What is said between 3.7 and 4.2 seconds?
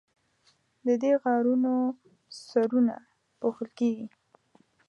کیږي.